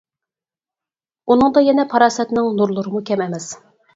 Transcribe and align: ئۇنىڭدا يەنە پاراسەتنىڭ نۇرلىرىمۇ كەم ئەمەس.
ئۇنىڭدا 1.27 1.63
يەنە 1.65 1.85
پاراسەتنىڭ 1.93 2.49
نۇرلىرىمۇ 2.61 3.05
كەم 3.13 3.25
ئەمەس. 3.27 3.49